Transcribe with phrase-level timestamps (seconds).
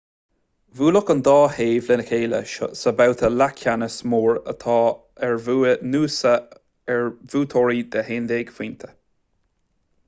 [0.77, 2.39] bhuailfeadh an dá thaobh le chéile
[2.79, 4.67] sa bhabhta leathcheannais mór áit
[5.29, 6.35] ar bhuaigh noosa
[6.97, 8.93] ar bhuaiteoirí de 11 phointe